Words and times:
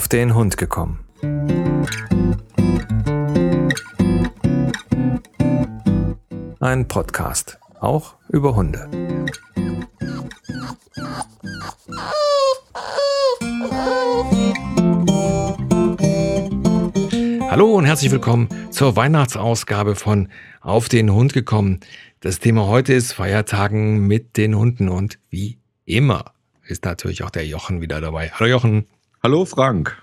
Auf 0.00 0.08
den 0.08 0.34
Hund 0.34 0.56
gekommen. 0.56 1.04
Ein 6.58 6.88
Podcast, 6.88 7.58
auch 7.80 8.14
über 8.30 8.56
Hunde. 8.56 8.88
Hallo 17.50 17.74
und 17.74 17.84
herzlich 17.84 18.10
willkommen 18.10 18.48
zur 18.70 18.96
Weihnachtsausgabe 18.96 19.96
von 19.96 20.30
Auf 20.62 20.88
den 20.88 21.12
Hund 21.12 21.34
gekommen. 21.34 21.80
Das 22.20 22.38
Thema 22.38 22.66
heute 22.66 22.94
ist 22.94 23.12
Feiertagen 23.12 24.06
mit 24.06 24.38
den 24.38 24.56
Hunden 24.56 24.88
und 24.88 25.18
wie 25.28 25.58
immer 25.84 26.32
ist 26.64 26.86
natürlich 26.86 27.22
auch 27.22 27.30
der 27.30 27.46
Jochen 27.46 27.82
wieder 27.82 28.00
dabei. 28.00 28.30
Hallo 28.30 28.48
Jochen. 28.48 28.86
Hallo 29.22 29.44
Frank. 29.44 30.00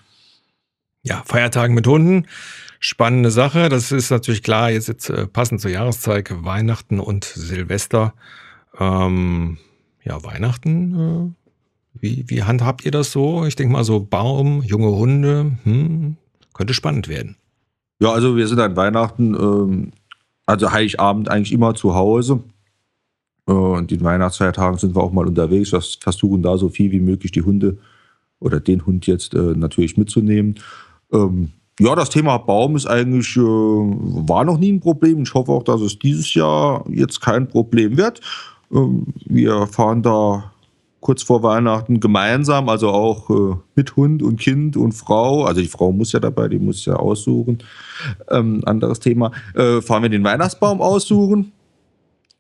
Ja, 1.02 1.24
Feiertagen 1.26 1.74
mit 1.74 1.88
Hunden. 1.88 2.28
Spannende 2.80 3.32
Sache. 3.32 3.68
Das 3.68 3.92
ist 3.92 4.12
natürlich 4.12 4.44
klar, 4.44 4.70
jetzt, 4.70 4.90
jetzt 4.90 5.10
äh, 5.10 5.26
passend 5.26 5.60
zur 5.60 5.72
Jahreszeit, 5.72 6.32
Weihnachten 6.46 7.00
und 7.00 7.24
Silvester. 7.24 8.14
Ähm, 8.80 9.58
ja, 10.04 10.24
Weihnachten, 10.24 11.36
äh, 11.36 12.00
wie, 12.00 12.26
wie 12.28 12.44
handhabt 12.44 12.86
ihr 12.86 12.92
das 12.92 13.12
so? 13.12 13.44
Ich 13.46 13.56
denke 13.56 13.74
mal 13.74 13.84
so 13.84 14.00
Baum, 14.02 14.62
junge 14.62 14.92
Hunde, 14.92 15.58
hm, 15.64 16.18
könnte 16.54 16.76
spannend 16.76 17.08
werden. 17.08 17.38
Ja, 18.00 18.12
also 18.12 18.36
wir 18.36 18.48
sind 18.48 18.60
an 18.60 18.76
Weihnachten, 18.76 19.34
ähm, 19.34 19.94
also 20.46 20.72
Heiligabend 20.72 21.28
eigentlich 21.28 21.54
immer 21.54 21.74
zu 21.74 21.96
Hause. 21.96 22.44
Äh, 23.48 23.52
und 23.52 23.90
den 23.90 24.04
Weihnachtsfeiertagen 24.04 24.78
sind 24.78 24.96
wir 24.96 25.02
auch 25.02 25.12
mal 25.12 25.26
unterwegs. 25.26 25.72
Wir 25.72 25.82
versuchen 25.82 26.44
da 26.44 26.56
so 26.56 26.70
viel 26.70 26.92
wie 26.92 27.00
möglich 27.00 27.32
die 27.32 27.42
Hunde 27.42 27.80
oder 28.40 28.59
den 28.59 28.86
Hund 28.86 29.08
jetzt 29.08 29.34
äh, 29.34 29.53
natürlich 29.56 29.98
mitzunehmen. 29.98 30.56
Ähm, 31.12 31.52
ja, 31.80 31.95
das 31.95 32.09
Thema 32.09 32.38
Baum 32.38 32.75
ist 32.75 32.88
eigentlich, 32.88 33.36
äh, 33.38 33.42
war 33.42 34.44
noch 34.44 34.58
nie 34.58 34.72
ein 34.72 34.80
Problem. 34.80 35.23
Ich 35.23 35.34
hoffe 35.34 35.52
auch, 35.52 35.64
dass 35.64 35.81
es 35.81 36.00
dieses 36.00 36.34
Jahr 36.34 36.84
jetzt 36.89 37.22
kein 37.22 37.47
Problem 37.47 37.97
wird. 37.97 38.22
Ähm, 38.72 39.08
wir 39.25 39.67
fahren 39.67 40.02
da 40.02 40.52
kurz 41.00 41.22
vor 41.23 41.44
Weihnachten 41.44 42.00
gemeinsam, 42.00 42.70
also 42.70 42.89
auch 42.89 43.30
äh, 43.30 43.56
mit 43.75 43.95
Hund 43.95 44.23
und 44.23 44.40
Kind 44.40 44.75
und 44.75 44.94
Frau. 44.94 45.45
Also 45.45 45.62
die 45.62 45.67
Frau 45.67 45.92
muss 45.92 46.12
ja 46.12 46.19
dabei, 46.19 46.47
die 46.47 46.59
muss 46.59 46.84
ja 46.86 46.95
aussuchen. 46.95 47.59
Ähm, 48.30 48.62
anderes 48.66 49.00
Thema. 49.00 49.31
Äh, 49.53 49.81
fahren 49.81 50.03
wir 50.03 50.09
den 50.09 50.23
Weihnachtsbaum 50.23 50.81
aussuchen. 50.81 51.52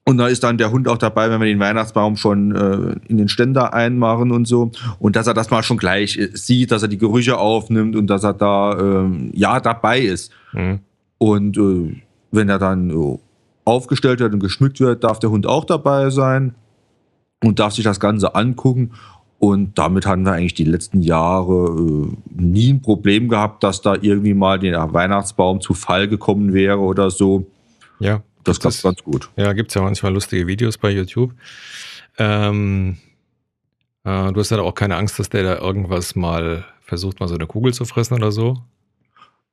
Und 0.07 0.19
da 0.19 0.27
ist 0.27 0.41
dann 0.45 0.57
der 0.57 0.71
Hund 0.71 0.87
auch 0.87 0.97
dabei, 0.97 1.29
wenn 1.29 1.41
wir 1.41 1.47
den 1.47 1.59
Weihnachtsbaum 1.59 2.15
schon 2.15 2.55
äh, 2.55 2.95
in 3.09 3.17
den 3.17 3.27
Ständer 3.27 3.73
einmachen 3.73 4.31
und 4.31 4.47
so. 4.47 4.71
Und 4.99 5.17
dass 5.17 5.27
er 5.27 5.33
das 5.33 5.51
mal 5.51 5.63
schon 5.63 5.75
gleich 5.75 6.17
äh, 6.17 6.29
sieht, 6.31 6.71
dass 6.71 6.81
er 6.81 6.87
die 6.87 6.97
Gerüche 6.97 7.37
aufnimmt 7.37 7.93
und 7.93 8.07
dass 8.07 8.23
er 8.23 8.33
da 8.33 8.79
ähm, 8.79 9.31
ja 9.33 9.59
dabei 9.59 9.99
ist. 9.99 10.31
Mhm. 10.53 10.79
Und 11.17 11.57
äh, 11.57 12.01
wenn 12.31 12.47
er 12.47 12.57
dann 12.57 12.89
äh, 12.89 13.17
aufgestellt 13.65 14.21
wird 14.21 14.33
und 14.33 14.39
geschmückt 14.39 14.79
wird, 14.79 15.03
darf 15.03 15.19
der 15.19 15.29
Hund 15.29 15.45
auch 15.45 15.65
dabei 15.65 16.09
sein 16.09 16.55
und 17.43 17.59
darf 17.59 17.73
sich 17.73 17.83
das 17.83 17.99
Ganze 17.99 18.33
angucken. 18.33 18.91
Und 19.39 19.77
damit 19.77 20.05
haben 20.05 20.23
wir 20.23 20.31
eigentlich 20.31 20.53
die 20.53 20.63
letzten 20.63 21.01
Jahre 21.01 21.65
äh, 21.65 22.41
nie 22.41 22.71
ein 22.71 22.81
Problem 22.81 23.27
gehabt, 23.27 23.61
dass 23.61 23.81
da 23.81 23.95
irgendwie 23.99 24.35
mal 24.35 24.57
der 24.57 24.93
Weihnachtsbaum 24.93 25.59
zu 25.59 25.73
Fall 25.73 26.07
gekommen 26.07 26.53
wäre 26.53 26.79
oder 26.79 27.11
so. 27.11 27.45
Ja 27.99 28.21
das 28.47 28.59
klappt 28.59 28.81
ganz 28.81 29.03
gut. 29.03 29.29
Ja, 29.35 29.53
gibt 29.53 29.69
es 29.69 29.75
ja 29.75 29.81
manchmal 29.81 30.13
lustige 30.13 30.47
Videos 30.47 30.77
bei 30.77 30.89
YouTube. 30.91 31.33
Ähm, 32.17 32.97
äh, 34.03 34.31
du 34.31 34.39
hast 34.39 34.51
ja 34.51 34.59
auch 34.61 34.75
keine 34.75 34.95
Angst, 34.95 35.19
dass 35.19 35.29
der 35.29 35.43
da 35.43 35.57
irgendwas 35.59 36.15
mal 36.15 36.65
versucht, 36.81 37.19
mal 37.19 37.27
so 37.27 37.35
eine 37.35 37.47
Kugel 37.47 37.73
zu 37.73 37.85
fressen 37.85 38.13
oder 38.13 38.31
so? 38.31 38.57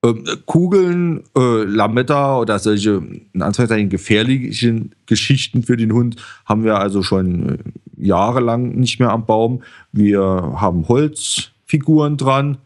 Ähm, 0.04 0.24
Kugeln, 0.46 1.24
äh, 1.36 1.64
Lametta 1.64 2.38
oder 2.38 2.58
solche 2.58 3.02
in 3.32 3.42
Anführungszeichen 3.42 3.88
gefährlichen 3.88 4.94
Geschichten 5.06 5.62
für 5.62 5.76
den 5.76 5.92
Hund 5.92 6.16
haben 6.44 6.62
wir 6.62 6.78
also 6.78 7.02
schon 7.02 7.48
äh, 7.48 7.58
jahrelang 7.96 8.76
nicht 8.76 9.00
mehr 9.00 9.10
am 9.10 9.26
Baum. 9.26 9.62
Wir 9.92 10.20
haben 10.20 10.88
Holzfiguren 10.88 12.16
dran 12.16 12.58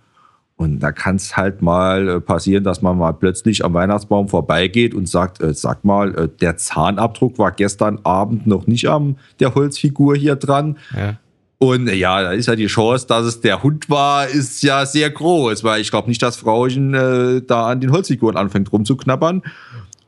und 0.58 0.80
da 0.80 0.90
kann 0.90 1.14
es 1.16 1.36
halt 1.36 1.62
mal 1.62 2.08
äh, 2.08 2.20
passieren, 2.20 2.64
dass 2.64 2.82
man 2.82 2.98
mal 2.98 3.12
plötzlich 3.12 3.64
am 3.64 3.74
Weihnachtsbaum 3.74 4.26
vorbeigeht 4.26 4.92
und 4.92 5.08
sagt, 5.08 5.40
äh, 5.40 5.54
sag 5.54 5.84
mal, 5.84 6.12
äh, 6.16 6.28
der 6.40 6.56
Zahnabdruck 6.56 7.38
war 7.38 7.52
gestern 7.52 8.00
Abend 8.02 8.48
noch 8.48 8.66
nicht 8.66 8.88
am 8.88 9.18
der 9.38 9.54
Holzfigur 9.54 10.16
hier 10.16 10.34
dran. 10.34 10.76
Ja. 10.96 11.14
Und 11.58 11.86
äh, 11.86 11.94
ja, 11.94 12.22
da 12.22 12.32
ist 12.32 12.46
ja 12.46 12.56
die 12.56 12.66
Chance, 12.66 13.06
dass 13.06 13.24
es 13.24 13.40
der 13.40 13.62
Hund 13.62 13.88
war, 13.88 14.26
ist 14.26 14.64
ja 14.64 14.84
sehr 14.84 15.10
groß, 15.10 15.62
weil 15.62 15.80
ich 15.80 15.92
glaube 15.92 16.08
nicht, 16.08 16.22
dass 16.22 16.36
Frauchen 16.36 16.92
äh, 16.92 17.40
da 17.40 17.68
an 17.68 17.80
den 17.80 17.92
Holzfiguren 17.92 18.36
anfängt 18.36 18.72
rumzuknabbern. 18.72 19.42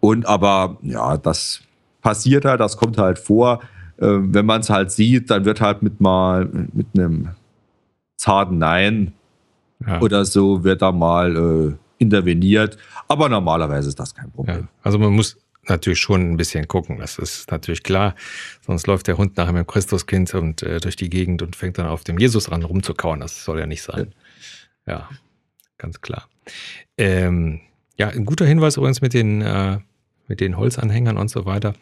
Und 0.01 0.27
aber 0.27 0.79
ja, 0.83 1.17
das 1.17 1.61
passiert 2.03 2.45
halt, 2.45 2.59
das 2.59 2.77
kommt 2.77 2.99
halt 2.99 3.21
vor. 3.21 3.61
Äh, 3.99 4.07
wenn 4.09 4.47
man 4.47 4.63
es 4.63 4.71
halt 4.71 4.91
sieht, 4.91 5.31
dann 5.31 5.45
wird 5.45 5.61
halt 5.61 5.83
mit 5.83 6.01
mal 6.01 6.49
mit 6.73 6.89
einem 6.97 7.29
zarten 8.17 8.59
Nein 8.59 9.13
ja. 9.87 10.01
oder 10.01 10.25
so 10.25 10.65
wird 10.65 10.83
da 10.83 10.93
mal 10.93 11.37
äh, 11.37 12.03
interveniert. 12.03 12.79
Aber 13.09 13.29
normalerweise 13.29 13.89
ist 13.89 14.01
das 14.01 14.15
kein 14.15 14.31
Problem. 14.31 14.57
Ja. 14.57 14.69
Also 14.83 14.99
man 14.99 15.13
muss 15.13 15.37
natürlich 15.69 16.01
schon 16.01 16.33
ein 16.33 16.37
bisschen 16.37 16.67
gucken, 16.69 16.99
das 16.99 17.19
ist 17.19 17.51
natürlich 17.51 17.83
klar. 17.83 18.15
Sonst 18.67 18.87
läuft 18.87 19.07
der 19.07 19.19
Hund 19.19 19.37
nachher 19.37 19.53
mit 19.53 19.67
dem 19.67 19.67
Christuskind 19.67 20.35
und 20.35 20.63
äh, 20.63 20.81
durch 20.81 20.97
die 20.97 21.11
Gegend 21.11 21.43
und 21.43 21.57
fängt 21.57 21.79
dann 21.79 21.87
auf 21.87 22.05
dem 22.05 22.19
Jesus 22.19 22.51
ran 22.51 22.63
rumzukauen. 22.63 23.21
Das 23.21 23.45
soll 23.45 23.59
ja 23.59 23.67
nicht 23.67 23.83
sein. 23.83 24.15
Ja, 24.87 24.93
ja 24.93 25.09
ganz 25.79 26.01
klar. 26.01 26.29
Ähm, 26.97 27.61
ja, 27.97 28.09
ein 28.09 28.25
guter 28.25 28.47
Hinweis 28.47 28.77
übrigens 28.77 29.01
mit 29.01 29.15
den, 29.15 29.43
äh, 29.43 29.79
mit 30.27 30.41
den 30.41 30.57
Holzanhängern 30.57 31.17
und 31.17 31.29
so 31.29 31.45
weiter. 31.45 31.75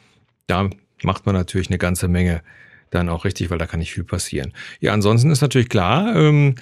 Da 0.46 0.68
macht 1.02 1.26
man 1.26 1.34
natürlich 1.34 1.68
eine 1.68 1.78
ganze 1.78 2.08
Menge 2.08 2.42
dann 2.90 3.08
auch 3.08 3.24
richtig, 3.24 3.50
weil 3.50 3.58
da 3.58 3.66
kann 3.66 3.80
nicht 3.80 3.92
viel 3.92 4.04
passieren. 4.04 4.52
Ja, 4.80 4.92
ansonsten 4.92 5.30
ist 5.30 5.42
natürlich 5.42 5.68
klar, 5.68 6.16
ähm, 6.16 6.54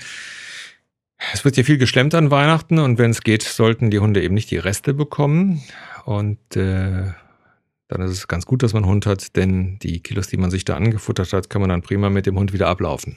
es 1.32 1.44
wird 1.44 1.56
ja 1.56 1.62
viel 1.62 1.78
geschlemmt 1.78 2.14
an 2.14 2.30
Weihnachten 2.30 2.78
und 2.78 2.98
wenn 2.98 3.10
es 3.10 3.22
geht, 3.22 3.42
sollten 3.42 3.90
die 3.90 3.98
Hunde 3.98 4.22
eben 4.22 4.34
nicht 4.34 4.50
die 4.50 4.58
Reste 4.58 4.94
bekommen. 4.94 5.62
Und 6.04 6.38
äh, 6.56 7.12
dann 7.88 8.00
ist 8.02 8.12
es 8.12 8.28
ganz 8.28 8.46
gut, 8.46 8.62
dass 8.62 8.72
man 8.72 8.84
einen 8.84 8.92
Hund 8.92 9.06
hat, 9.06 9.36
denn 9.36 9.78
die 9.80 10.00
Kilos, 10.00 10.28
die 10.28 10.36
man 10.36 10.50
sich 10.50 10.64
da 10.64 10.76
angefuttert 10.76 11.32
hat, 11.32 11.50
kann 11.50 11.60
man 11.60 11.70
dann 11.70 11.82
prima 11.82 12.10
mit 12.10 12.26
dem 12.26 12.38
Hund 12.38 12.52
wieder 12.52 12.68
ablaufen. 12.68 13.16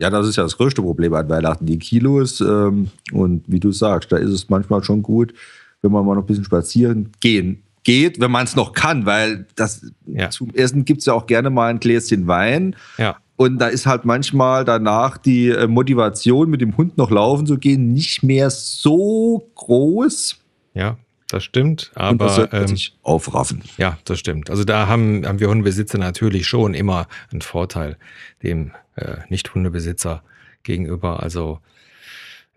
Ja, 0.00 0.10
das 0.10 0.28
ist 0.28 0.36
ja 0.36 0.44
das 0.44 0.56
größte 0.56 0.80
Problem 0.80 1.12
an 1.14 1.28
Weihnachten, 1.28 1.66
die 1.66 1.78
Kilos. 1.78 2.40
Ähm, 2.40 2.90
und 3.12 3.44
wie 3.48 3.60
du 3.60 3.72
sagst, 3.72 4.12
da 4.12 4.16
ist 4.16 4.30
es 4.30 4.48
manchmal 4.48 4.82
schon 4.84 5.02
gut, 5.02 5.34
wenn 5.82 5.92
man 5.92 6.06
mal 6.06 6.14
noch 6.14 6.22
ein 6.22 6.26
bisschen 6.26 6.44
spazieren 6.44 7.10
gehen 7.20 7.64
geht, 7.82 8.20
wenn 8.20 8.30
man 8.30 8.44
es 8.44 8.54
noch 8.54 8.72
kann, 8.72 9.06
weil 9.06 9.46
das 9.54 9.90
ja. 10.06 10.30
zum 10.30 10.50
Essen 10.54 10.84
gibt 10.84 11.00
es 11.00 11.06
ja 11.06 11.14
auch 11.14 11.26
gerne 11.26 11.50
mal 11.50 11.70
ein 11.70 11.80
Gläschen 11.80 12.26
Wein. 12.26 12.76
Ja. 12.96 13.16
Und 13.38 13.58
da 13.58 13.68
ist 13.68 13.86
halt 13.86 14.04
manchmal 14.04 14.64
danach 14.64 15.16
die 15.16 15.50
äh, 15.50 15.68
Motivation, 15.68 16.50
mit 16.50 16.60
dem 16.60 16.76
Hund 16.76 16.98
noch 16.98 17.08
laufen 17.08 17.46
zu 17.46 17.56
gehen, 17.56 17.92
nicht 17.92 18.24
mehr 18.24 18.50
so 18.50 19.48
groß. 19.54 20.40
Ja, 20.74 20.98
das 21.28 21.44
stimmt. 21.44 21.92
Aber 21.94 22.10
und 22.10 22.20
das 22.20 22.48
ähm, 22.50 22.66
sich 22.66 22.96
aufraffen. 23.04 23.62
Ja, 23.76 23.96
das 24.04 24.18
stimmt. 24.18 24.50
Also 24.50 24.64
da 24.64 24.88
haben, 24.88 25.24
haben 25.24 25.38
wir 25.38 25.48
Hundebesitzer 25.50 25.98
natürlich 25.98 26.48
schon 26.48 26.74
immer 26.74 27.06
einen 27.30 27.40
Vorteil 27.40 27.96
dem 28.42 28.72
äh, 28.96 29.18
Nicht-Hundebesitzer 29.28 30.24
gegenüber. 30.64 31.22
Also 31.22 31.60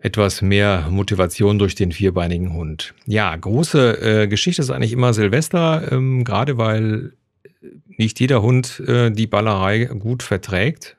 etwas 0.00 0.42
mehr 0.42 0.88
Motivation 0.90 1.60
durch 1.60 1.76
den 1.76 1.92
vierbeinigen 1.92 2.54
Hund. 2.54 2.92
Ja, 3.06 3.36
große 3.36 4.22
äh, 4.22 4.26
Geschichte 4.26 4.62
ist 4.62 4.70
eigentlich 4.70 4.92
immer 4.92 5.14
Silvester, 5.14 5.92
ähm, 5.92 6.24
gerade 6.24 6.58
weil 6.58 7.12
nicht 7.86 8.20
jeder 8.20 8.42
Hund 8.42 8.80
äh, 8.80 9.10
die 9.10 9.26
Ballerei 9.26 9.84
gut 9.84 10.22
verträgt. 10.22 10.96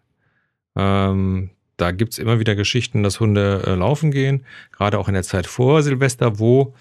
Ähm, 0.76 1.50
da 1.78 1.92
gibt 1.92 2.14
es 2.14 2.20
immer 2.20 2.40
wieder 2.40 2.56
Geschichten, 2.56 3.04
dass 3.04 3.20
Hunde 3.20 3.64
äh, 3.66 3.76
laufen 3.76 4.12
gehen, 4.12 4.46
gerade 4.72 5.00
auch 5.00 5.08
in 5.08 5.14
der 5.14 5.24
Zeit 5.24 5.48
vor 5.48 5.82
Silvester, 5.84 6.40
wo 6.40 6.76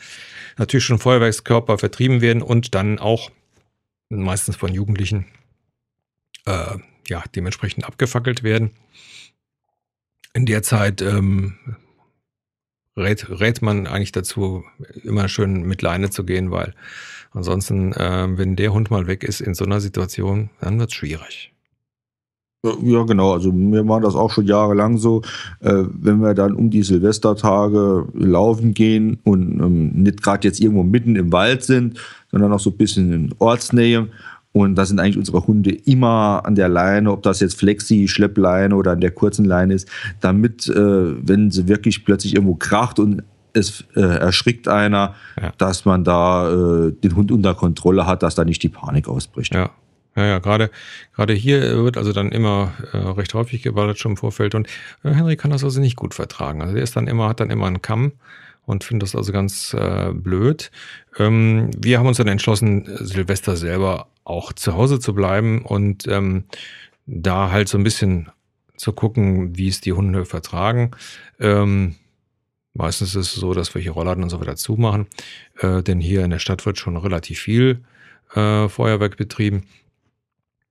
natürlich 0.58 0.84
schon 0.84 0.98
Feuerwerkskörper 0.98 1.78
vertrieben 1.78 2.20
werden 2.20 2.42
und 2.42 2.74
dann 2.74 2.98
auch 2.98 3.30
meistens 4.10 4.56
von 4.56 4.72
Jugendlichen 4.72 5.26
äh, 6.46 6.76
ja, 7.08 7.24
dementsprechend 7.34 7.84
abgefackelt 7.84 8.42
werden. 8.42 8.70
In 10.34 10.46
der 10.46 10.62
Zeit 10.62 11.02
ähm, 11.02 11.58
rät, 12.96 13.28
rät 13.28 13.62
man 13.62 13.86
eigentlich 13.86 14.12
dazu, 14.12 14.64
immer 15.02 15.28
schön 15.28 15.62
mit 15.62 15.82
Leine 15.82 16.10
zu 16.10 16.24
gehen, 16.24 16.50
weil 16.50 16.74
ansonsten, 17.32 17.92
äh, 17.92 18.28
wenn 18.36 18.56
der 18.56 18.72
Hund 18.72 18.90
mal 18.90 19.06
weg 19.06 19.24
ist 19.24 19.40
in 19.40 19.54
so 19.54 19.64
einer 19.64 19.80
Situation, 19.80 20.50
dann 20.60 20.78
wird 20.78 20.90
es 20.90 20.94
schwierig. 20.96 21.52
Ja, 22.64 23.02
genau. 23.02 23.32
Also 23.32 23.50
mir 23.50 23.86
war 23.88 24.00
das 24.00 24.14
auch 24.14 24.30
schon 24.30 24.46
jahrelang 24.46 24.96
so, 24.96 25.22
äh, 25.60 25.82
wenn 25.92 26.20
wir 26.20 26.32
dann 26.32 26.54
um 26.54 26.70
die 26.70 26.84
Silvestertage 26.84 28.06
laufen 28.14 28.72
gehen 28.72 29.18
und 29.24 29.58
ähm, 29.60 29.90
nicht 29.94 30.22
gerade 30.22 30.46
jetzt 30.46 30.60
irgendwo 30.60 30.84
mitten 30.84 31.16
im 31.16 31.32
Wald 31.32 31.64
sind, 31.64 31.98
sondern 32.30 32.52
auch 32.52 32.60
so 32.60 32.70
ein 32.70 32.76
bisschen 32.76 33.12
in 33.12 33.34
Ortsnähe 33.40 34.08
Und 34.52 34.76
da 34.76 34.84
sind 34.84 35.00
eigentlich 35.00 35.16
unsere 35.16 35.46
Hunde 35.46 35.70
immer 35.70 36.42
an 36.44 36.54
der 36.54 36.68
Leine, 36.68 37.10
ob 37.10 37.22
das 37.22 37.40
jetzt 37.40 37.58
Flexi, 37.58 38.06
Schleppleine 38.06 38.76
oder 38.76 38.92
an 38.92 39.00
der 39.00 39.10
kurzen 39.10 39.46
Leine 39.46 39.74
ist, 39.74 39.88
damit, 40.20 40.68
äh, 40.68 41.26
wenn 41.26 41.50
sie 41.50 41.68
wirklich 41.68 42.04
plötzlich 42.04 42.34
irgendwo 42.34 42.54
kracht 42.54 42.98
und 42.98 43.22
es 43.54 43.84
äh, 43.94 44.00
erschrickt 44.00 44.68
einer, 44.68 45.14
ja. 45.40 45.52
dass 45.58 45.84
man 45.84 46.04
da 46.04 46.50
äh, 46.50 46.92
den 46.92 47.16
Hund 47.16 47.32
unter 47.32 47.54
Kontrolle 47.54 48.06
hat, 48.06 48.22
dass 48.22 48.34
da 48.34 48.44
nicht 48.44 48.62
die 48.62 48.68
Panik 48.68 49.08
ausbricht. 49.08 49.54
Ja. 49.54 49.70
Ja, 50.14 50.26
ja, 50.26 50.38
gerade, 50.40 50.70
gerade 51.16 51.32
hier 51.32 51.82
wird 51.84 51.96
also 51.96 52.12
dann 52.12 52.32
immer 52.32 52.74
äh, 52.92 52.98
recht 52.98 53.32
häufig 53.32 53.62
geballert 53.62 53.98
schon 53.98 54.12
im 54.12 54.16
Vorfeld 54.18 54.54
und 54.54 54.66
äh, 55.04 55.10
Henry 55.10 55.36
kann 55.36 55.50
das 55.50 55.64
also 55.64 55.80
nicht 55.80 55.96
gut 55.96 56.12
vertragen. 56.12 56.60
Also 56.60 56.74
der 56.74 56.82
ist 56.82 56.94
dann 56.96 57.06
immer, 57.06 57.30
hat 57.30 57.40
dann 57.40 57.48
immer 57.48 57.66
einen 57.66 57.80
Kamm 57.80 58.12
und 58.66 58.84
findet 58.84 59.04
das 59.04 59.16
also 59.16 59.32
ganz 59.32 59.72
äh, 59.74 60.10
blöd. 60.12 60.70
Ähm, 61.18 61.70
wir 61.78 61.98
haben 61.98 62.06
uns 62.06 62.18
dann 62.18 62.28
entschlossen, 62.28 62.84
Silvester 63.00 63.56
selber 63.56 64.08
auch 64.24 64.52
zu 64.52 64.74
Hause 64.74 65.00
zu 65.00 65.14
bleiben 65.14 65.62
und 65.64 66.06
ähm, 66.06 66.44
da 67.06 67.50
halt 67.50 67.68
so 67.68 67.78
ein 67.78 67.84
bisschen 67.84 68.30
zu 68.76 68.92
gucken, 68.92 69.56
wie 69.56 69.68
es 69.68 69.80
die 69.80 69.92
Hunde 69.92 70.24
vertragen. 70.24 70.90
Ähm, 71.40 71.94
meistens 72.74 73.14
ist 73.14 73.34
es 73.34 73.34
so, 73.34 73.54
dass 73.54 73.74
wir 73.74 73.82
hier 73.82 73.92
Rollladen 73.92 74.22
und 74.22 74.30
so 74.30 74.40
weiter 74.40 74.56
zumachen, 74.56 75.06
äh, 75.58 75.82
denn 75.82 76.00
hier 76.00 76.24
in 76.24 76.30
der 76.30 76.38
Stadt 76.38 76.64
wird 76.66 76.78
schon 76.78 76.96
relativ 76.96 77.40
viel 77.40 77.84
äh, 78.34 78.68
Feuerwerk 78.68 79.16
betrieben. 79.16 79.64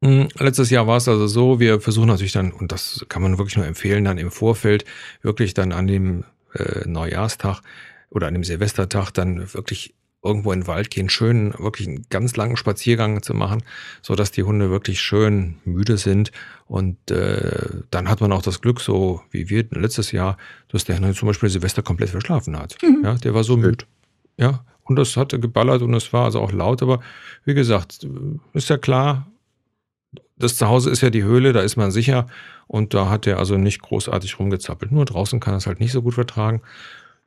Hm, 0.03 0.30
letztes 0.39 0.71
Jahr 0.71 0.88
war 0.88 0.98
es 0.98 1.07
also 1.07 1.27
so, 1.27 1.59
wir 1.59 1.80
versuchen 1.80 2.07
natürlich 2.07 2.31
dann, 2.31 2.51
und 2.51 2.71
das 2.71 3.06
kann 3.07 3.21
man 3.21 3.38
wirklich 3.38 3.57
nur 3.57 3.68
empfehlen, 3.68 4.03
dann 4.03 4.18
im 4.18 4.31
Vorfeld 4.31 4.83
wirklich 5.21 5.53
dann 5.53 5.71
an 5.71 5.86
dem 5.88 6.24
äh, 6.53 6.88
Neujahrstag 6.88 7.62
oder 8.09 8.27
an 8.27 8.33
dem 8.33 8.44
Silvestertag 8.44 9.12
dann 9.12 9.53
wirklich 9.53 9.94
irgendwo 10.23 10.51
in 10.51 10.62
den 10.62 10.68
Wald 10.68 10.91
gehen, 10.91 11.09
schön 11.09 11.53
wirklich 11.57 11.88
einen 11.88 12.06
ganz 12.09 12.35
langen 12.35 12.57
Spaziergang 12.57 13.23
zu 13.23 13.33
machen, 13.33 13.63
so 14.01 14.15
dass 14.15 14.31
die 14.31 14.44
Hunde 14.44 14.69
wirklich 14.69 15.01
schön 15.01 15.56
müde 15.65 15.97
sind 15.97 16.31
und 16.68 17.09
äh, 17.09 17.81
dann 17.89 18.07
hat 18.07 18.21
man 18.21 18.31
auch 18.31 18.44
das 18.44 18.62
Glück, 18.62 18.81
so 18.81 19.21
wie 19.31 19.50
wir 19.50 19.65
letztes 19.71 20.12
Jahr, 20.12 20.38
dass 20.68 20.85
der 20.85 20.97
Hunde 20.97 21.13
zum 21.13 21.27
Beispiel 21.27 21.50
Silvester 21.50 21.81
komplett 21.81 22.12
verschlafen 22.12 22.57
hat. 22.57 22.77
Mhm. 22.83 23.01
Ja, 23.03 23.15
der 23.15 23.33
war 23.33 23.44
so 23.44 23.57
müde. 23.57 23.85
Ja, 24.38 24.63
und 24.83 24.95
das 24.95 25.18
hatte 25.18 25.39
geballert 25.39 25.81
und 25.81 25.94
es 25.94 26.13
war 26.13 26.25
also 26.25 26.39
auch 26.39 26.51
laut, 26.51 26.83
aber 26.83 27.01
wie 27.45 27.53
gesagt, 27.53 28.07
ist 28.53 28.69
ja 28.69 28.77
klar, 28.77 29.27
das 30.38 30.57
Zuhause 30.57 30.89
ist 30.89 31.01
ja 31.01 31.09
die 31.09 31.24
Höhle, 31.24 31.53
da 31.53 31.62
ist 31.62 31.77
man 31.77 31.91
sicher 31.91 32.27
und 32.67 32.94
da 32.94 33.09
hat 33.09 33.27
er 33.27 33.38
also 33.38 33.57
nicht 33.57 33.81
großartig 33.81 34.39
rumgezappelt. 34.39 34.91
Nur 34.91 35.06
draußen 35.06 35.39
kann 35.39 35.53
er 35.53 35.57
es 35.57 35.67
halt 35.67 35.79
nicht 35.79 35.91
so 35.91 36.01
gut 36.01 36.15
vertragen. 36.15 36.62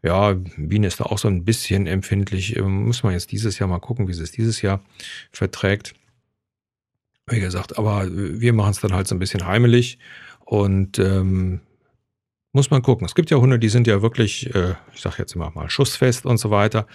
Ja, 0.04 0.36
Wien 0.58 0.84
ist 0.84 1.00
da 1.00 1.04
auch 1.04 1.16
so 1.16 1.28
ein 1.28 1.46
bisschen 1.46 1.86
empfindlich. 1.86 2.56
Ähm, 2.56 2.84
muss 2.84 3.02
man 3.02 3.14
jetzt 3.14 3.32
dieses 3.32 3.58
Jahr 3.58 3.70
mal 3.70 3.78
gucken, 3.78 4.06
wie 4.06 4.12
sie 4.12 4.22
es 4.22 4.32
dieses 4.32 4.60
Jahr 4.60 4.80
verträgt. 5.32 5.94
Wie 7.26 7.40
gesagt, 7.40 7.78
aber 7.78 8.06
wir 8.12 8.52
machen 8.52 8.72
es 8.72 8.80
dann 8.80 8.92
halt 8.92 9.08
so 9.08 9.14
ein 9.14 9.18
bisschen 9.18 9.46
heimelig 9.46 9.98
und 10.44 10.98
ähm, 10.98 11.60
muss 12.52 12.70
man 12.70 12.82
gucken. 12.82 13.06
Es 13.06 13.14
gibt 13.14 13.30
ja 13.30 13.38
Hunde, 13.38 13.58
die 13.58 13.70
sind 13.70 13.86
ja 13.86 14.02
wirklich, 14.02 14.54
äh, 14.54 14.74
ich 14.92 15.00
sage 15.00 15.16
jetzt 15.20 15.34
immer 15.34 15.50
mal, 15.54 15.70
schussfest 15.70 16.26
und 16.26 16.36
so 16.36 16.50
weiter. 16.50 16.86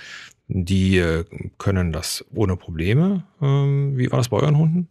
Die 0.48 1.00
äh, 1.00 1.26
können 1.58 1.92
das 1.92 2.24
ohne 2.32 2.58
Probleme. 2.58 3.24
Ähm, 3.42 3.98
wie 3.98 4.12
war 4.12 4.20
das 4.20 4.30
bei 4.30 4.38
euren 4.38 4.58
Hunden? 4.58 4.88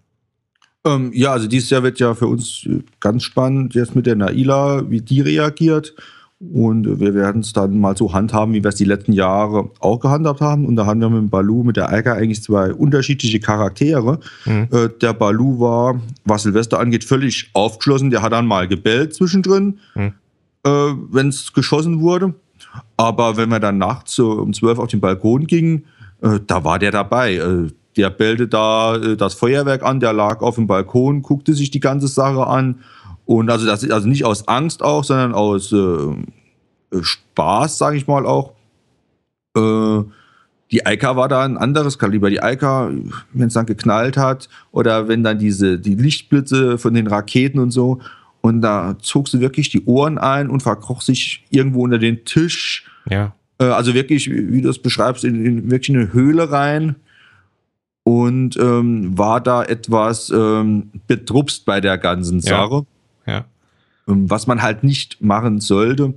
Ähm, 0.85 1.13
ja, 1.15 1.33
also 1.33 1.47
dieses 1.47 1.71
Jahr 1.71 1.85
wird 1.85 2.01
ja 2.01 2.15
für 2.15 2.27
uns 2.27 2.67
äh, 2.67 2.83
ganz 2.99 3.23
spannend 3.23 3.75
jetzt 3.75 3.95
mit 3.95 4.07
der 4.07 4.17
Naila, 4.17 4.91
wie 4.91 5.01
die 5.01 5.21
reagiert. 5.21 5.95
Und 6.41 7.01
wir 7.01 7.15
werden 7.15 7.41
es 7.41 7.53
dann 7.53 7.81
mal 7.81 7.97
so 7.97 8.13
handhaben, 8.13 8.55
wie 8.55 8.63
wir 8.63 8.69
es 8.69 8.77
die 8.77 8.85
letzten 8.85 9.13
Jahre 9.13 9.71
auch 9.81 9.99
gehandhabt 9.99 10.41
haben. 10.41 10.67
Und 10.67 10.77
da 10.77 10.87
haben 10.87 11.01
wir 11.01 11.11
mit 11.11 11.19
dem 11.19 11.31
Balu, 11.31 11.65
mit 11.65 11.77
der 11.77 11.91
Eika 11.91 12.13
eigentlich 12.13 12.45
zwei 12.45 12.73
unterschiedliche 12.73 13.41
Charaktere. 13.41 14.21
Mhm. 14.45 14.69
Äh, 14.71 14.89
der 15.01 15.15
Balu 15.15 15.59
war, 15.59 16.01
was 16.25 16.45
Silvester 16.45 16.79
angeht, 16.79 17.03
völlig 17.03 17.51
aufgeschlossen. 17.55 18.11
Der 18.11 18.23
hat 18.23 18.33
dann 18.33 18.47
mal 18.47 18.69
gebellt 18.69 19.15
zwischendrin, 19.15 19.81
mhm. 19.97 20.13
äh, 20.63 20.71
wenn 21.11 21.29
es 21.29 21.53
geschossen 21.53 22.01
wurde. 22.01 22.35
Aber 22.97 23.37
wenn 23.37 23.49
wir 23.49 23.59
dann 23.59 23.79
nachts 23.79 24.15
so 24.15 24.31
um 24.33 24.53
zwölf 24.53 24.79
auf 24.79 24.89
den 24.89 25.01
Balkon 25.01 25.49
gingen, 25.49 25.87
äh, 26.23 26.39
da 26.47 26.63
war 26.63 26.79
der 26.79 26.93
dabei. 26.93 27.35
Äh, 27.35 27.69
der 27.97 28.11
bellte 28.11 28.47
da 28.47 28.95
äh, 28.95 29.17
das 29.17 29.35
Feuerwerk 29.35 29.83
an, 29.83 29.99
der 29.99 30.13
lag 30.13 30.41
auf 30.41 30.55
dem 30.55 30.69
Balkon, 30.69 31.23
guckte 31.23 31.53
sich 31.55 31.73
die 31.73 31.81
ganze 31.81 32.07
Sache 32.07 32.47
an. 32.47 32.77
Und 33.29 33.51
also 33.51 33.67
das 33.67 33.83
ist 33.83 33.93
also 33.93 34.09
nicht 34.09 34.25
aus 34.25 34.49
Angst 34.49 34.83
auch, 34.83 35.05
sondern 35.05 35.35
aus 35.35 35.71
äh, 35.71 36.99
Spaß, 36.99 37.77
sage 37.77 37.99
ich 37.99 38.07
mal 38.07 38.25
auch. 38.25 38.55
Äh, 39.55 40.03
die 40.71 40.87
Eika 40.87 41.15
war 41.15 41.29
da 41.29 41.45
ein 41.45 41.59
anderes 41.59 41.99
Kaliber. 41.99 42.31
Die 42.31 42.43
Eika, 42.43 42.91
wenn 43.35 43.49
es 43.49 43.53
dann 43.53 43.67
geknallt 43.67 44.17
hat 44.17 44.49
oder 44.73 45.09
wenn 45.09 45.25
dann 45.25 45.39
diese 45.39 45.79
die 45.79 45.95
Lichtblitze 45.95 46.79
von 46.79 46.95
den 46.95 47.07
Raketen 47.07 47.59
und 47.59 47.71
so 47.71 48.01
und 48.41 48.63
da 48.63 48.97
zog 49.03 49.29
sie 49.29 49.41
wirklich 49.41 49.69
die 49.69 49.85
Ohren 49.85 50.17
ein 50.17 50.49
und 50.49 50.63
verkroch 50.63 51.03
sich 51.03 51.45
irgendwo 51.51 51.85
unter 51.85 51.99
den 51.99 52.25
Tisch. 52.25 52.87
Ja. 53.11 53.35
Äh, 53.59 53.65
also 53.65 53.93
wirklich, 53.93 54.31
wie 54.31 54.63
du 54.63 54.69
das 54.69 54.79
beschreibst, 54.79 55.25
in, 55.25 55.45
in 55.45 55.71
wirklich 55.71 55.95
eine 55.95 56.15
Höhle 56.15 56.51
rein 56.51 56.97
und 58.05 58.57
ähm, 58.57 59.19
war 59.19 59.43
da 59.43 59.65
etwas 59.65 60.31
ähm, 60.31 60.93
betrupst 61.07 61.67
bei 61.67 61.83
der 61.83 61.99
ganzen 61.99 62.41
Sache. 62.41 62.75
Ja. 62.75 62.98
Ja. 63.29 63.45
Ähm, 64.09 64.31
was 64.31 64.47
man 64.47 64.63
halt 64.63 64.83
nicht 64.85 65.23
machen 65.23 65.61
sollte. 65.61 66.15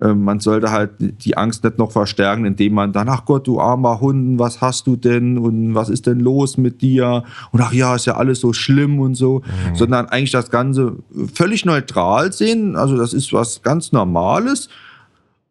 Ähm, 0.00 0.24
man 0.24 0.40
sollte 0.40 0.70
halt 0.70 0.90
die 0.98 1.36
Angst 1.36 1.64
nicht 1.64 1.78
noch 1.78 1.90
verstärken, 1.90 2.44
indem 2.44 2.74
man 2.74 2.92
dann, 2.92 3.08
ach 3.08 3.24
Gott, 3.24 3.46
du 3.46 3.60
armer 3.60 4.00
Hund, 4.00 4.38
was 4.38 4.60
hast 4.60 4.86
du 4.86 4.96
denn 4.96 5.38
und 5.38 5.74
was 5.74 5.88
ist 5.88 6.06
denn 6.06 6.20
los 6.20 6.58
mit 6.58 6.82
dir? 6.82 7.24
Und 7.50 7.60
ach 7.62 7.72
ja, 7.72 7.94
ist 7.94 8.04
ja 8.04 8.16
alles 8.16 8.40
so 8.40 8.52
schlimm 8.52 9.00
und 9.00 9.14
so, 9.14 9.40
mhm. 9.40 9.74
sondern 9.74 10.06
eigentlich 10.06 10.32
das 10.32 10.50
Ganze 10.50 10.96
völlig 11.32 11.64
neutral 11.64 12.32
sehen. 12.32 12.76
Also 12.76 12.96
das 12.96 13.14
ist 13.14 13.32
was 13.32 13.62
ganz 13.62 13.92
Normales. 13.92 14.68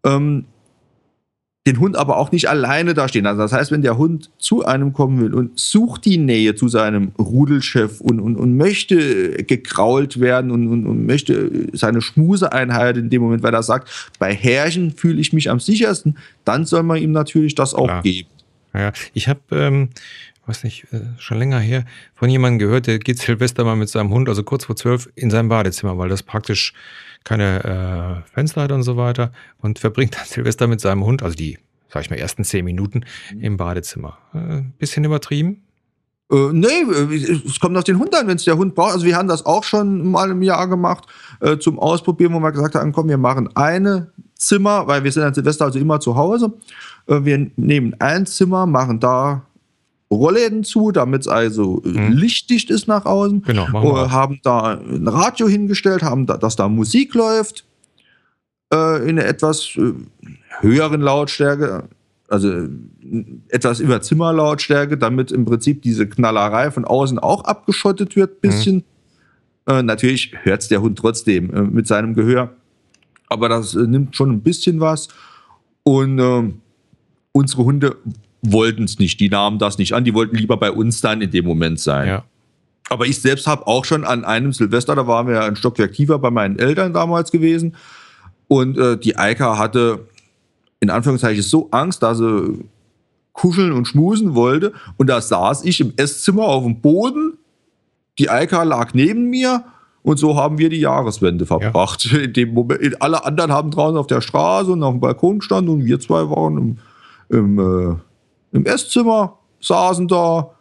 Ähm, 0.03 0.45
den 1.67 1.79
Hund 1.79 1.95
aber 1.95 2.17
auch 2.17 2.31
nicht 2.31 2.47
alleine 2.47 2.93
da 2.93 3.07
stehen. 3.07 3.25
Also 3.25 3.41
das 3.41 3.51
heißt, 3.51 3.71
wenn 3.71 3.81
der 3.81 3.97
Hund 3.97 4.29
zu 4.37 4.65
einem 4.65 4.93
kommen 4.93 5.19
will 5.19 5.33
und 5.33 5.59
sucht 5.59 6.05
die 6.05 6.17
Nähe 6.17 6.53
zu 6.55 6.67
seinem 6.67 7.11
Rudelchef 7.17 8.01
und, 8.01 8.19
und, 8.19 8.35
und 8.35 8.55
möchte 8.55 9.43
gekrault 9.43 10.19
werden 10.19 10.51
und, 10.51 10.67
und, 10.67 10.85
und 10.85 11.05
möchte 11.05 11.67
seine 11.73 12.01
Schmuseeinheit 12.01 12.97
in 12.97 13.09
dem 13.09 13.23
Moment, 13.23 13.41
weil 13.41 13.53
er 13.53 13.63
sagt, 13.63 14.11
bei 14.19 14.33
Herrchen 14.33 14.91
fühle 14.91 15.19
ich 15.19 15.33
mich 15.33 15.49
am 15.49 15.59
sichersten, 15.59 16.17
dann 16.43 16.65
soll 16.65 16.83
man 16.83 16.97
ihm 16.97 17.11
natürlich 17.11 17.55
das 17.55 17.73
auch 17.73 17.87
Klar. 17.87 18.01
geben. 18.03 18.29
Ja, 18.75 18.91
ich 19.13 19.27
habe, 19.27 19.39
ähm, 19.51 19.89
weiß 20.47 20.63
nicht, 20.63 20.91
äh, 20.93 21.01
schon 21.17 21.37
länger 21.37 21.59
her, 21.59 21.85
von 22.13 22.29
jemandem 22.29 22.59
gehört, 22.59 22.87
der 22.87 22.99
geht 22.99 23.19
Silvester 23.19 23.63
mal 23.63 23.75
mit 23.75 23.89
seinem 23.89 24.11
Hund, 24.11 24.29
also 24.29 24.43
kurz 24.43 24.65
vor 24.65 24.75
zwölf, 24.75 25.09
in 25.15 25.29
sein 25.29 25.49
Badezimmer, 25.49 25.97
weil 25.97 26.09
das 26.09 26.23
praktisch 26.23 26.73
keine 27.23 28.23
äh, 28.25 28.31
Fenster 28.33 28.61
hat 28.61 28.71
und 28.71 28.83
so 28.83 28.97
weiter 28.97 29.31
und 29.59 29.79
verbringt 29.79 30.15
dann 30.15 30.25
Silvester 30.25 30.67
mit 30.67 30.81
seinem 30.81 31.03
Hund, 31.03 31.23
also 31.23 31.35
die, 31.35 31.57
sag 31.89 32.03
ich 32.03 32.09
mal, 32.09 32.17
ersten 32.17 32.43
zehn 32.43 32.65
Minuten 32.65 33.01
mhm. 33.33 33.41
im 33.41 33.57
Badezimmer. 33.57 34.17
Äh, 34.33 34.61
bisschen 34.77 35.03
übertrieben? 35.03 35.61
Äh, 36.31 36.49
nee, 36.53 36.67
äh, 36.67 37.41
es 37.45 37.59
kommt 37.59 37.77
auf 37.77 37.83
den 37.83 37.99
Hund 37.99 38.15
an, 38.15 38.27
wenn 38.27 38.37
es 38.37 38.45
der 38.45 38.57
Hund 38.57 38.73
braucht. 38.73 38.93
Also 38.93 39.05
wir 39.05 39.15
haben 39.15 39.27
das 39.27 39.45
auch 39.45 39.63
schon 39.63 40.09
mal 40.09 40.31
im 40.31 40.41
Jahr 40.41 40.67
gemacht 40.67 41.05
äh, 41.39 41.57
zum 41.57 41.79
Ausprobieren, 41.79 42.33
wo 42.33 42.39
wir 42.39 42.51
gesagt 42.51 42.75
haben, 42.75 42.91
komm, 42.91 43.09
wir 43.09 43.17
machen 43.17 43.49
eine 43.55 44.11
Zimmer, 44.35 44.87
weil 44.87 45.03
wir 45.03 45.11
sind 45.11 45.23
an 45.23 45.33
Silvester 45.33 45.65
also 45.65 45.79
immer 45.79 45.99
zu 45.99 46.15
Hause. 46.15 46.53
Äh, 47.07 47.23
wir 47.23 47.51
nehmen 47.55 47.95
ein 47.99 48.25
Zimmer, 48.25 48.65
machen 48.65 48.99
da 48.99 49.43
Rollläden 50.11 50.63
zu, 50.63 50.91
damit 50.91 51.21
es 51.21 51.27
also 51.27 51.81
äh, 51.83 51.89
mhm. 51.89 52.13
lichtdicht 52.13 52.69
ist 52.69 52.87
nach 52.87 53.05
außen. 53.05 53.41
Genau, 53.41 53.67
machen 53.69 53.83
wir. 53.83 54.05
Äh, 54.05 54.09
haben 54.09 54.39
da 54.43 54.79
ein 54.79 55.07
Radio 55.07 55.47
hingestellt, 55.47 56.03
haben 56.03 56.25
da, 56.25 56.37
dass 56.37 56.55
da 56.55 56.69
Musik 56.69 57.13
läuft 57.15 57.65
äh, 58.73 59.09
in 59.09 59.19
einer 59.19 59.25
etwas 59.25 59.75
äh, 59.77 59.93
höheren 60.59 61.01
Lautstärke, 61.01 61.89
also 62.27 62.49
äh, 62.49 62.69
etwas 63.49 63.79
über 63.79 64.01
Zimmerlautstärke, 64.01 64.97
damit 64.97 65.31
im 65.31 65.45
Prinzip 65.45 65.81
diese 65.81 66.07
Knallerei 66.07 66.71
von 66.71 66.85
außen 66.85 67.17
auch 67.17 67.43
abgeschottet 67.43 68.15
wird, 68.15 68.41
bisschen. 68.41 68.75
Mhm. 69.67 69.73
Äh, 69.73 69.83
natürlich 69.83 70.33
hört 70.43 70.61
es 70.61 70.67
der 70.67 70.81
Hund 70.81 70.99
trotzdem 70.99 71.71
mit 71.73 71.87
seinem 71.87 72.13
Gehör, 72.13 72.51
aber 73.27 73.49
das 73.49 73.73
nimmt 73.73 74.15
schon 74.15 74.29
ein 74.29 74.41
bisschen 74.41 74.79
was. 74.79 75.07
Und 75.81 76.19
ähm, 76.19 76.61
unsere 77.31 77.63
Hunde 77.63 77.97
wollten 78.51 78.83
es 78.83 78.99
nicht, 78.99 79.19
die 79.19 79.29
nahmen 79.29 79.59
das 79.59 79.77
nicht 79.77 79.93
an, 79.93 80.03
die 80.03 80.13
wollten 80.13 80.35
lieber 80.35 80.57
bei 80.57 80.71
uns 80.71 81.01
dann 81.01 81.21
in 81.21 81.31
dem 81.31 81.45
Moment 81.45 81.79
sein. 81.79 82.07
Ja. 82.07 82.23
Aber 82.89 83.05
ich 83.05 83.19
selbst 83.19 83.47
habe 83.47 83.65
auch 83.67 83.85
schon 83.85 84.03
an 84.03 84.25
einem 84.25 84.53
Silvester, 84.53 84.95
da 84.95 85.07
waren 85.07 85.27
wir 85.27 85.43
ein 85.43 85.55
Stockwerk 85.55 85.93
tiefer 85.93 86.19
bei 86.19 86.29
meinen 86.29 86.59
Eltern 86.59 86.93
damals 86.93 87.31
gewesen. 87.31 87.75
Und 88.47 88.77
äh, 88.77 88.97
die 88.97 89.17
Eika 89.17 89.57
hatte 89.57 90.07
in 90.79 90.89
Anführungszeichen 90.89 91.41
so 91.41 91.67
Angst, 91.71 92.03
dass 92.03 92.19
sie 92.19 92.59
kuscheln 93.33 93.71
und 93.71 93.87
schmusen 93.87 94.35
wollte. 94.35 94.73
Und 94.97 95.07
da 95.07 95.19
saß 95.19 95.65
ich 95.65 95.81
im 95.81 95.93
Esszimmer 95.97 96.43
auf 96.43 96.63
dem 96.63 96.79
Boden. 96.79 97.37
Die 98.19 98.29
Eika 98.29 98.63
lag 98.63 98.93
neben 98.93 99.29
mir. 99.29 99.63
Und 100.03 100.17
so 100.17 100.35
haben 100.35 100.59
wir 100.59 100.69
die 100.69 100.79
Jahreswende 100.79 101.47
verbracht. 101.47 102.05
Ja. 102.05 102.19
In 102.25 102.33
dem 102.33 102.53
Moment, 102.53 103.01
alle 103.01 103.25
anderen 103.25 103.51
haben 103.51 103.71
draußen 103.71 103.97
auf 103.97 104.05
der 104.05 104.21
Straße 104.21 104.71
und 104.71 104.83
auf 104.83 104.93
dem 104.93 104.99
Balkon 104.99 105.39
gestanden 105.39 105.73
und 105.73 105.85
wir 105.85 105.99
zwei 105.99 106.29
waren 106.29 106.57
im, 106.57 106.77
im 107.29 107.59
äh, 107.59 107.95
im 108.55 108.65
Esszimmer, 108.65 109.37
saßen 109.61 110.07
da 110.07 110.51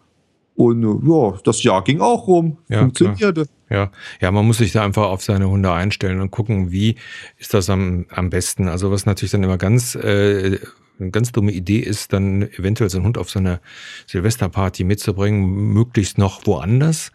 Und 0.56 0.82
ja, 0.82 1.38
das 1.44 1.62
Jahr 1.62 1.82
ging 1.82 2.00
auch 2.00 2.26
rum, 2.26 2.58
Ja, 2.68 2.80
funktionierte. 2.80 3.46
Ja, 3.70 3.90
ja, 4.20 4.30
man 4.30 4.46
muss 4.46 4.58
sich 4.58 4.72
da 4.72 4.84
einfach 4.84 5.08
auf 5.08 5.22
seine 5.22 5.48
Hunde 5.48 5.72
einstellen 5.72 6.20
und 6.20 6.30
gucken, 6.30 6.70
wie 6.70 6.96
ist 7.38 7.54
das 7.54 7.70
am, 7.70 8.06
am 8.10 8.30
besten. 8.30 8.68
Also 8.68 8.90
was 8.90 9.06
natürlich 9.06 9.32
dann 9.32 9.42
immer 9.42 9.58
ganz 9.58 9.96
äh, 9.96 10.58
eine 11.00 11.10
ganz 11.10 11.32
dumme 11.32 11.52
Idee 11.52 11.80
ist, 11.80 12.12
dann 12.12 12.42
eventuell 12.42 12.90
so 12.90 12.98
einen 12.98 13.06
Hund 13.06 13.18
auf 13.18 13.30
so 13.30 13.40
eine 13.40 13.60
Silvesterparty 14.06 14.84
mitzubringen, 14.84 15.72
möglichst 15.72 16.18
noch 16.18 16.46
woanders. 16.46 17.10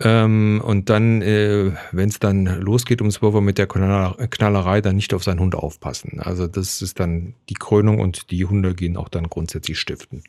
Ähm, 0.00 0.62
und 0.64 0.90
dann, 0.90 1.22
äh, 1.22 1.72
wenn 1.90 2.08
es 2.08 2.20
dann 2.20 2.44
losgeht 2.60 3.02
um 3.02 3.10
12 3.10 3.34
Uhr 3.34 3.42
mit 3.42 3.58
der 3.58 3.66
Knaller- 3.66 4.14
Knallerei, 4.28 4.80
dann 4.80 4.96
nicht 4.96 5.12
auf 5.12 5.24
seinen 5.24 5.40
Hund 5.40 5.56
aufpassen. 5.56 6.20
Also 6.20 6.46
das 6.46 6.82
ist 6.82 7.00
dann 7.00 7.34
die 7.48 7.54
Krönung 7.54 7.98
und 8.00 8.30
die 8.30 8.44
Hunde 8.44 8.74
gehen 8.74 8.96
auch 8.96 9.08
dann 9.08 9.28
grundsätzlich 9.28 9.78
stiften. 9.80 10.22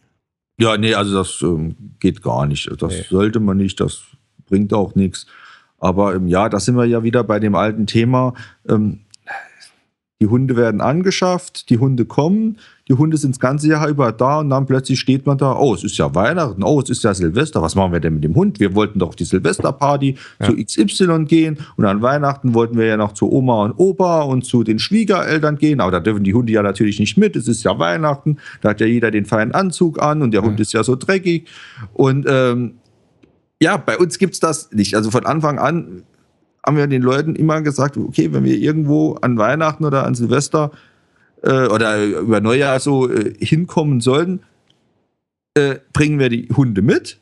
Ja, 0.59 0.75
nee, 0.75 0.93
also 0.95 1.13
das 1.15 1.39
ähm, 1.43 1.75
geht 1.99 2.21
gar 2.23 2.45
nicht. 2.47 2.69
Das 2.81 2.91
Nee. 2.93 3.05
sollte 3.09 3.39
man 3.39 3.57
nicht, 3.57 3.79
das 3.79 4.01
bringt 4.47 4.73
auch 4.73 4.95
nichts. 4.95 5.27
Aber 5.77 6.15
ähm, 6.15 6.27
ja, 6.27 6.49
da 6.49 6.59
sind 6.59 6.75
wir 6.75 6.85
ja 6.85 7.03
wieder 7.03 7.23
bei 7.23 7.39
dem 7.39 7.55
alten 7.55 7.85
Thema. 7.85 8.33
Ähm, 8.67 9.01
die 10.21 10.27
Hunde 10.27 10.57
werden 10.57 10.81
angeschafft, 10.81 11.69
die 11.69 11.77
Hunde 11.77 12.03
kommen, 12.03 12.57
die 12.89 12.93
Hunde 12.93 13.15
sind 13.15 13.35
das 13.35 13.39
ganze 13.39 13.69
Jahr 13.69 13.88
über 13.88 14.11
da 14.11 14.39
und 14.39 14.49
dann 14.49 14.65
plötzlich 14.65 14.99
steht 14.99 15.25
man 15.25 15.38
da, 15.38 15.55
oh, 15.57 15.73
es 15.73 15.83
ist 15.85 15.97
ja 15.97 16.13
Weihnachten, 16.13 16.61
oh, 16.63 16.81
es 16.81 16.89
ist 16.89 17.03
ja 17.05 17.13
Silvester, 17.13 17.61
was 17.61 17.75
machen 17.75 17.93
wir 17.93 18.01
denn 18.01 18.15
mit 18.15 18.23
dem 18.25 18.35
Hund? 18.35 18.59
Wir 18.59 18.75
wollten 18.75 18.99
doch 18.99 19.09
auf 19.09 19.15
die 19.15 19.23
Silvesterparty 19.23 20.15
Ja. 20.41 20.47
zu 20.47 20.55
XY 20.57 21.23
gehen 21.25 21.57
und 21.77 21.85
an 21.85 22.01
Weihnachten 22.01 22.53
wollten 22.53 22.77
wir 22.77 22.85
ja 22.85 22.97
noch 22.97 23.13
zu 23.13 23.31
Oma 23.31 23.63
und 23.63 23.73
Opa 23.77 24.23
und 24.23 24.43
zu 24.43 24.63
den 24.65 24.79
Schwiegereltern 24.79 25.57
gehen, 25.57 25.79
aber 25.79 25.91
da 25.91 25.99
dürfen 26.01 26.25
die 26.25 26.33
Hunde 26.33 26.51
ja 26.51 26.63
natürlich 26.63 26.99
nicht 26.99 27.15
mit, 27.17 27.38
es 27.38 27.47
ist 27.47 27.63
ja 27.63 27.79
Weihnachten, 27.79 28.38
da 28.61 28.69
hat 28.69 28.81
ja 28.81 28.88
jeder 28.88 29.11
den 29.11 29.25
feinen 29.25 29.53
Anzug 29.53 30.01
an 30.01 30.21
und 30.21 30.31
der 30.31 30.41
Hund 30.41 30.59
Ja. 30.59 30.63
ist 30.63 30.73
ja 30.73 30.83
so 30.83 30.97
dreckig 30.97 31.47
und 31.93 32.25
ähm, 32.27 32.73
ja, 33.61 33.75
bei 33.77 33.97
uns 33.97 34.17
gibt's 34.17 34.39
das 34.39 34.71
nicht. 34.71 34.95
Also 34.95 35.11
von 35.11 35.25
Anfang 35.25 35.59
an 35.59 36.03
haben 36.65 36.77
wir 36.77 36.87
den 36.87 37.01
Leuten 37.01 37.35
immer 37.35 37.61
gesagt, 37.61 37.97
okay, 37.97 38.33
wenn 38.33 38.43
wir 38.43 38.57
irgendwo 38.57 39.13
an 39.15 39.37
Weihnachten 39.37 39.85
oder 39.85 40.05
an 40.05 40.15
Silvester 40.15 40.71
äh, 41.41 41.67
oder 41.67 42.03
über 42.03 42.41
Neujahr 42.41 42.79
so 42.79 43.09
äh, 43.09 43.33
hinkommen 43.39 44.01
sollten, 44.01 44.41
äh, 45.55 45.77
bringen 45.93 46.19
wir 46.19 46.29
die 46.29 46.49
Hunde 46.55 46.81
mit, 46.81 47.19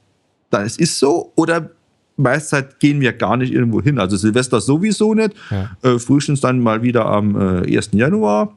dann 0.49 0.65
es 0.65 0.77
ist 0.77 0.99
so, 0.99 1.31
oder 1.35 1.69
meist 2.17 2.49
Zeit 2.49 2.79
gehen 2.79 2.99
wir 2.99 3.13
gar 3.13 3.37
nicht 3.37 3.53
irgendwo 3.53 3.81
hin. 3.81 3.99
Also 3.99 4.17
Silvester 4.17 4.59
sowieso 4.59 5.13
nicht, 5.13 5.33
Ja. 5.51 5.77
äh, 5.83 5.99
frühestens 5.99 6.41
dann 6.41 6.59
mal 6.59 6.81
wieder 6.81 7.05
am 7.05 7.35
äh, 7.63 7.77
1. 7.77 7.91
Januar 7.93 8.53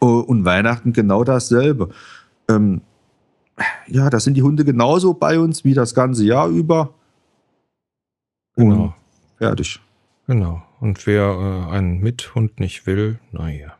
äh, 0.00 0.04
und 0.04 0.44
Weihnachten 0.44 0.92
genau 0.92 1.24
dasselbe. 1.24 1.88
Ähm, 2.48 2.82
ja, 3.88 4.10
da 4.10 4.20
sind 4.20 4.34
die 4.34 4.42
Hunde 4.42 4.64
genauso 4.64 5.14
bei 5.14 5.38
uns 5.38 5.64
wie 5.64 5.74
das 5.74 5.94
ganze 5.94 6.24
Jahr 6.24 6.48
über. 6.48 6.94
Genau. 8.56 8.94
Fertig. 9.38 9.80
Genau. 10.26 10.62
Und 10.80 11.06
wer 11.06 11.66
äh, 11.70 11.74
einen 11.74 12.00
Mithund 12.00 12.60
nicht 12.60 12.86
will, 12.86 13.18
naja. 13.32 13.74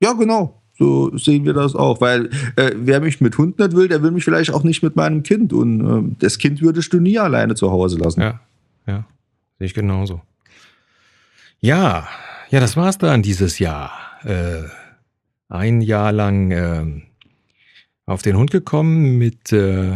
Ja, 0.00 0.12
genau. 0.12 0.62
So 0.74 1.16
sehen 1.16 1.44
wir 1.44 1.52
das 1.52 1.74
auch. 1.74 2.00
Weil 2.00 2.26
äh, 2.56 2.72
wer 2.74 3.00
mich 3.00 3.20
mit 3.20 3.38
Hund 3.38 3.58
nicht 3.58 3.74
will, 3.74 3.88
der 3.88 4.02
will 4.02 4.10
mich 4.10 4.24
vielleicht 4.24 4.52
auch 4.52 4.64
nicht 4.64 4.82
mit 4.82 4.96
meinem 4.96 5.22
Kind. 5.22 5.52
Und 5.52 5.80
ähm, 5.80 6.16
das 6.18 6.38
Kind 6.38 6.60
würdest 6.60 6.92
du 6.92 7.00
nie 7.00 7.18
alleine 7.18 7.54
zu 7.54 7.70
Hause 7.70 7.98
lassen. 7.98 8.20
Ja, 8.20 8.40
ja. 8.86 9.04
Sehe 9.58 9.66
ich 9.66 9.74
genauso. 9.74 10.20
Ja, 11.60 12.08
ja, 12.50 12.60
das 12.60 12.76
war's 12.76 12.98
dann 12.98 13.22
dieses 13.22 13.58
Jahr. 13.58 13.92
Äh, 14.24 14.64
ein 15.48 15.80
Jahr 15.80 16.12
lang 16.12 16.50
ähm, 16.50 17.02
auf 18.06 18.22
den 18.22 18.36
Hund 18.36 18.50
gekommen 18.50 19.18
mit 19.18 19.52
äh, 19.52 19.92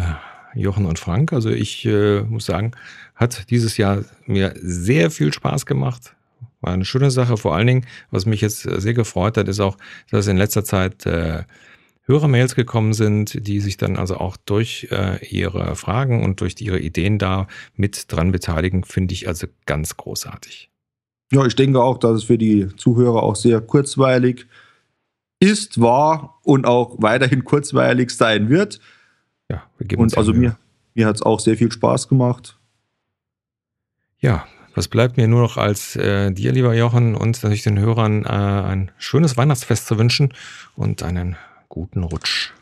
Jochen 0.57 0.87
und 0.87 0.99
Frank. 0.99 1.33
Also 1.33 1.51
ich 1.51 1.85
äh, 1.85 2.23
muss 2.23 2.47
sagen, 2.47 2.73
hat 3.15 3.51
dieses 3.51 3.77
Jahr 3.77 4.05
mir 4.27 4.55
sehr 4.57 5.11
viel 5.11 5.33
Spaß 5.33 5.67
gemacht. 5.67 6.15
War 6.61 6.73
eine 6.73 6.85
schöne 6.85 7.11
Sache. 7.11 7.37
Vor 7.37 7.55
allen 7.55 7.67
Dingen, 7.67 7.87
was 8.11 8.27
mich 8.27 8.41
jetzt 8.41 8.63
sehr 8.63 8.95
gefreut 8.95 9.37
hat, 9.37 9.49
ist 9.49 9.61
auch, 9.61 9.77
dass 10.11 10.27
in 10.27 10.37
letzter 10.37 10.65
Zeit 10.65 11.07
äh, 11.07 11.45
Hörermails 12.07 12.55
gekommen 12.55 12.93
sind, 12.93 13.47
die 13.47 13.61
sich 13.61 13.77
dann 13.77 13.97
also 13.97 14.17
auch 14.17 14.37
durch 14.37 14.89
äh, 14.91 15.25
ihre 15.27 15.75
Fragen 15.75 16.23
und 16.23 16.41
durch 16.41 16.55
ihre 16.61 16.79
Ideen 16.79 17.19
da 17.19 17.49
mit 17.75 18.13
dran 18.13 18.33
beteiligen, 18.33 18.85
finde 18.85 19.13
ich 19.15 19.27
also 19.27 19.49
ganz 19.67 19.97
großartig. 19.97 20.71
Ja, 21.33 21.45
ich 21.45 21.57
denke 21.57 21.83
auch, 21.83 21.99
dass 21.99 22.19
es 22.19 22.25
für 22.25 22.39
die 22.39 22.69
Zuhörer 22.77 23.25
auch 23.25 23.35
sehr 23.35 23.61
kurzweilig 23.61 24.47
ist, 25.41 25.81
war 25.81 26.39
und 26.45 26.65
auch 26.65 26.97
weiterhin 26.99 27.45
kurzweilig 27.45 28.11
sein 28.11 28.49
wird. 28.49 28.81
Ja, 29.51 29.63
wir 29.79 29.87
geben 29.87 30.03
uns 30.03 30.15
Und 30.15 30.19
also 30.19 30.33
ja 30.33 30.39
Mühe. 30.39 30.49
mir, 30.49 30.57
mir 30.95 31.07
hat 31.07 31.17
es 31.17 31.23
auch 31.23 31.41
sehr 31.41 31.57
viel 31.57 31.71
Spaß 31.71 32.09
gemacht. 32.09 32.59
Ja, 34.19 34.47
was 34.75 34.89
bleibt 34.89 35.17
mir 35.17 35.29
nur 35.29 35.43
noch 35.43 35.57
als 35.57 35.97
äh, 35.97 36.31
dir, 36.33 36.53
lieber 36.53 36.75
Jochen, 36.75 37.15
und 37.15 37.43
natürlich 37.43 37.63
den 37.63 37.79
Hörern 37.79 38.25
äh, 38.25 38.29
ein 38.29 38.91
schönes 38.99 39.37
Weihnachtsfest 39.37 39.87
zu 39.87 39.99
wünschen 39.99 40.35
und 40.75 41.03
einen 41.03 41.37
guten 41.69 42.03
Rutsch. 42.03 42.53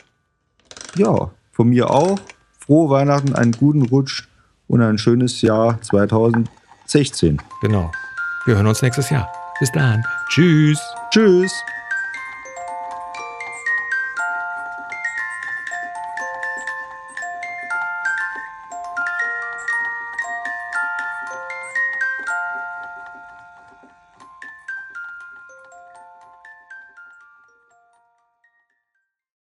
Ja, 0.96 1.30
von 1.50 1.68
mir 1.68 1.90
auch. 1.90 2.18
Frohe 2.58 2.88
Weihnachten, 2.88 3.34
einen 3.34 3.52
guten 3.52 3.82
Rutsch 3.82 4.26
und 4.68 4.80
ein 4.80 4.96
schönes 4.96 5.42
Jahr 5.42 5.80
2016. 5.82 7.38
Genau. 7.60 7.90
Wir 8.46 8.54
hören 8.56 8.66
uns 8.66 8.80
nächstes 8.80 9.10
Jahr. 9.10 9.30
Bis 9.60 9.70
dann. 9.72 10.04
Tschüss. 10.28 10.80
Tschüss. 11.10 11.52